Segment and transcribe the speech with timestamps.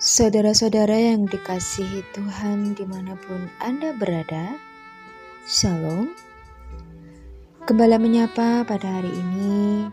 [0.00, 4.56] Saudara-saudara yang dikasihi Tuhan di mana pun Anda berada,
[5.44, 6.29] Shalom.
[7.70, 9.86] Kembali menyapa pada hari ini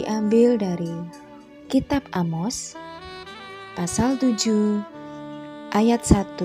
[0.00, 0.96] diambil dari
[1.68, 2.72] Kitab Amos
[3.76, 4.80] pasal 7
[5.76, 6.40] ayat 1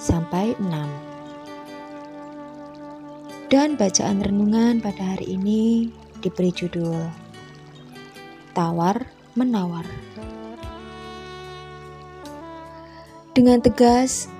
[0.00, 3.52] sampai 6.
[3.52, 5.92] Dan bacaan renungan pada hari ini
[6.24, 7.12] diberi judul
[8.56, 9.04] Tawar
[9.36, 9.84] Menawar.
[13.36, 14.32] Dengan tegas,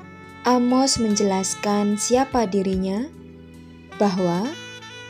[0.49, 3.18] Amos menjelaskan siapa dirinya,
[3.99, 4.47] bahwa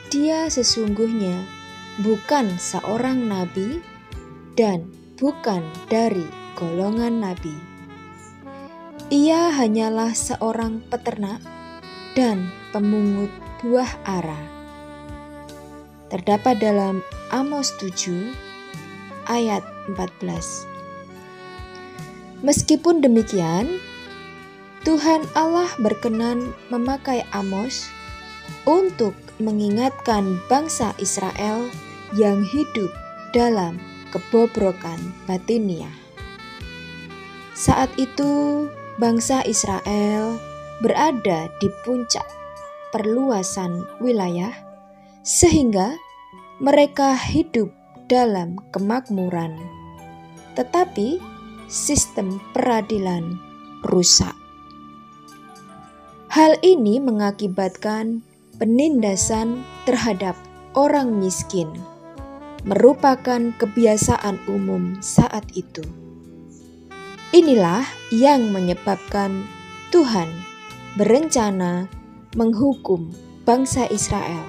[0.08, 1.44] dia sesungguhnya
[2.00, 3.84] bukan seorang nabi
[4.56, 4.88] dan
[5.20, 5.60] bukan
[5.92, 6.24] dari
[6.56, 7.52] golongan nabi.
[9.08, 11.40] Ia hanyalah seorang peternak
[12.16, 13.32] dan pemungut
[13.64, 14.36] buah ara.
[16.08, 18.32] Terdapat dalam Amos 7
[19.28, 19.60] ayat
[19.92, 20.78] 14.
[22.40, 23.80] Meskipun demikian,
[24.86, 27.92] Tuhan Allah berkenan memakai Amos
[28.66, 31.70] untuk mengingatkan bangsa Israel
[32.16, 32.90] yang hidup
[33.30, 33.78] dalam
[34.10, 35.88] kebobrokan batinia.
[37.52, 38.66] Saat itu,
[39.02, 40.38] bangsa Israel
[40.78, 42.24] berada di puncak
[42.94, 44.54] perluasan wilayah,
[45.26, 45.98] sehingga
[46.62, 47.68] mereka hidup
[48.08, 49.58] dalam kemakmuran.
[50.56, 51.20] Tetapi
[51.68, 53.36] sistem peradilan
[53.84, 54.34] rusak.
[56.32, 58.24] Hal ini mengakibatkan
[58.58, 60.34] penindasan terhadap
[60.74, 61.70] orang miskin,
[62.66, 65.82] merupakan kebiasaan umum saat itu.
[67.30, 69.46] Inilah yang menyebabkan
[69.94, 70.28] Tuhan
[70.98, 71.86] berencana
[72.34, 73.14] menghukum
[73.46, 74.44] bangsa Israel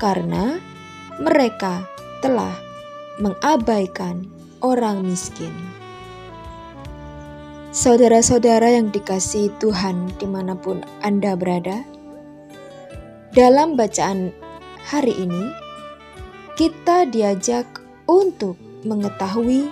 [0.00, 0.58] karena
[1.20, 1.84] mereka
[2.24, 2.52] telah
[3.20, 4.26] mengabaikan
[4.60, 5.52] orang miskin.
[7.76, 11.84] Saudara-saudara yang dikasih Tuhan di mana pun Anda berada,
[13.36, 14.32] dalam bacaan
[14.88, 15.52] hari ini
[16.56, 17.68] kita diajak
[18.08, 18.56] untuk
[18.88, 19.68] mengetahui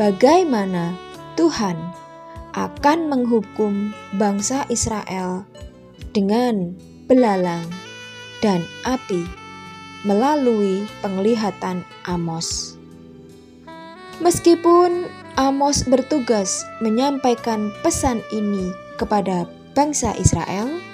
[0.00, 0.96] bagaimana
[1.36, 1.76] Tuhan
[2.56, 5.44] akan menghukum bangsa Israel
[6.16, 6.72] dengan
[7.04, 7.68] belalang
[8.40, 9.20] dan api
[10.08, 12.80] melalui penglihatan Amos.
[14.24, 19.44] Meskipun Amos bertugas menyampaikan pesan ini kepada
[19.76, 20.93] bangsa Israel.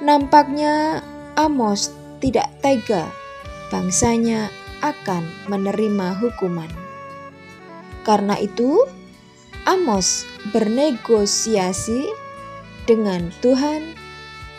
[0.00, 1.04] Nampaknya
[1.36, 1.92] Amos
[2.24, 3.08] tidak tega
[3.68, 4.48] bangsanya
[4.80, 6.68] akan menerima hukuman.
[8.04, 8.80] Karena itu,
[9.68, 10.24] Amos
[10.56, 12.08] bernegosiasi
[12.88, 13.92] dengan Tuhan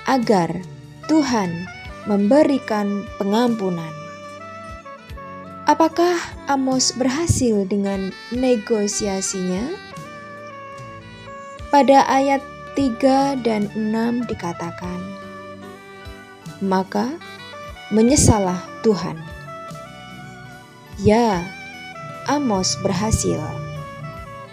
[0.06, 0.62] agar
[1.10, 1.50] Tuhan
[2.06, 3.90] memberikan pengampunan.
[5.66, 9.74] Apakah Amos berhasil dengan negosiasinya?
[11.72, 12.44] Pada ayat
[12.76, 15.21] 3 dan 6 dikatakan,
[16.62, 17.18] Maka
[17.90, 19.18] menyesalah Tuhan.
[21.02, 21.42] Ya,
[22.30, 23.42] Amos berhasil.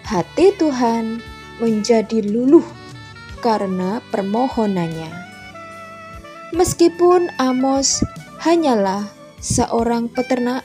[0.09, 1.21] Hati Tuhan
[1.61, 2.65] menjadi luluh
[3.45, 5.13] karena permohonannya.
[6.57, 8.01] Meskipun Amos
[8.41, 9.05] hanyalah
[9.45, 10.65] seorang peternak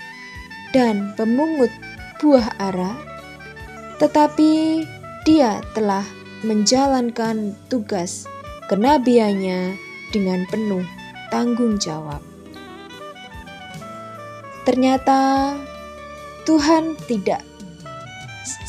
[0.71, 1.69] dan pemungut
[2.23, 2.95] buah ara,
[3.99, 4.87] tetapi
[5.27, 6.07] dia telah
[6.47, 8.23] menjalankan tugas
[8.71, 9.75] kenabiannya
[10.15, 11.02] dengan penuh
[11.33, 12.21] tanggung jawab.
[14.69, 15.57] Ternyata
[16.45, 17.41] Tuhan tidak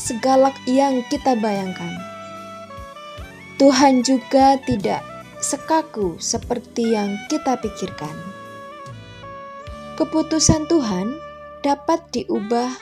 [0.01, 1.93] segalak yang kita bayangkan.
[3.61, 5.05] Tuhan juga tidak
[5.45, 8.17] sekaku seperti yang kita pikirkan.
[10.01, 11.21] Keputusan Tuhan
[11.61, 12.73] dapat diubah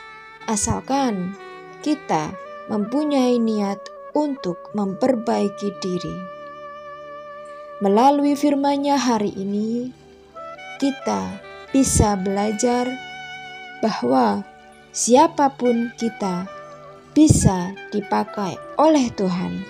[0.48, 1.36] asalkan
[1.84, 2.32] kita
[2.72, 3.84] mempunyai niat
[4.16, 6.33] untuk memperbaiki diri.
[7.84, 9.92] Melalui firman-Nya hari ini,
[10.80, 11.36] kita
[11.76, 12.88] bisa belajar
[13.84, 14.48] bahwa
[14.96, 16.48] siapa pun kita
[17.12, 19.68] bisa dipakai oleh Tuhan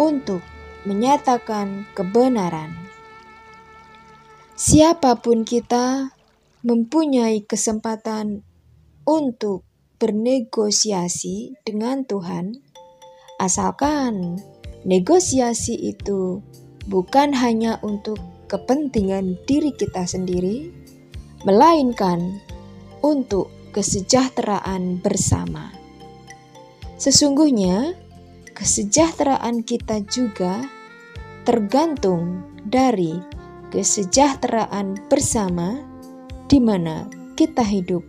[0.00, 0.40] untuk
[0.88, 2.72] menyatakan kebenaran.
[4.56, 6.16] Siapa pun kita
[6.64, 8.40] mempunyai kesempatan
[9.04, 9.68] untuk
[10.00, 12.56] bernegosiasi dengan Tuhan,
[13.36, 14.40] asalkan
[14.88, 16.40] negosiasi itu
[16.88, 20.70] bukan hanya untuk kepentingan diri kita sendiri,
[21.44, 22.40] melainkan
[23.04, 25.74] untuk kesejahteraan bersama.
[26.96, 27.92] Sesungguhnya,
[28.54, 30.62] kesejahteraan kita juga
[31.44, 33.18] tergantung dari
[33.74, 35.82] kesejahteraan bersama
[36.46, 38.06] di mana kita hidup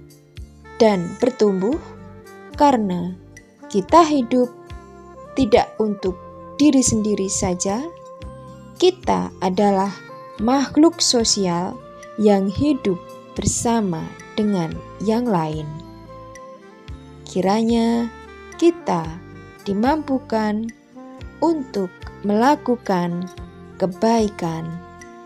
[0.78, 1.76] dan bertumbuh
[2.56, 3.18] karena
[3.68, 4.48] kita hidup
[5.36, 6.16] tidak untuk
[6.56, 7.84] diri sendiri saja,
[8.76, 9.92] kita adalah
[10.44, 11.80] makhluk sosial
[12.20, 13.00] yang hidup
[13.36, 14.04] bersama
[14.36, 15.68] dengan yang lain.
[17.28, 18.12] Kiranya
[18.60, 19.04] kita
[19.68, 20.72] dimampukan
[21.44, 21.92] untuk
[22.24, 23.28] melakukan
[23.80, 24.68] kebaikan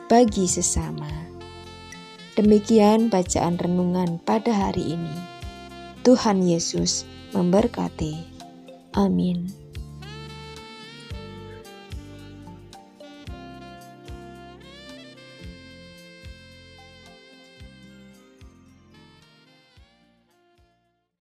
[0.09, 1.09] bagi sesama.
[2.33, 5.17] Demikian bacaan renungan pada hari ini.
[6.07, 7.03] Tuhan Yesus
[7.35, 8.25] memberkati.
[8.95, 9.58] Amin.